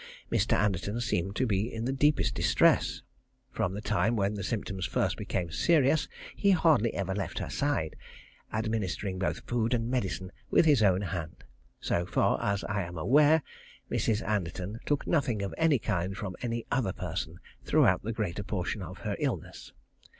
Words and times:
Mr. 0.31 0.53
Anderton 0.53 0.99
seemed 0.99 1.35
to 1.35 1.45
be 1.45 1.71
in 1.71 1.85
the 1.85 1.91
deepest 1.91 2.33
distress. 2.33 3.03
From 3.51 3.75
the 3.75 3.81
time 3.81 4.15
when 4.15 4.33
the 4.33 4.43
symptoms 4.43 4.87
first 4.87 5.15
became 5.15 5.51
serious, 5.51 6.07
he 6.35 6.49
hardly 6.49 6.91
ever 6.95 7.13
left 7.13 7.37
her 7.37 7.51
side, 7.51 7.95
administering 8.51 9.19
both 9.19 9.41
food 9.45 9.75
and 9.75 9.91
medicine 9.91 10.31
with 10.49 10.65
his 10.65 10.81
own 10.81 11.01
hand. 11.01 11.43
So 11.79 12.07
far 12.07 12.39
as 12.43 12.63
I 12.63 12.81
am 12.81 12.97
aware, 12.97 13.43
Mrs. 13.91 14.27
Anderton 14.27 14.79
took 14.87 15.05
nothing 15.05 15.43
of 15.43 15.53
any 15.55 15.77
kind 15.77 16.17
from 16.17 16.35
any 16.41 16.65
other 16.71 16.93
person 16.93 17.37
throughout 17.63 18.01
the 18.01 18.11
greater 18.11 18.41
portion 18.43 18.81
of 18.81 18.97
her 19.01 19.15
illness. 19.19 19.71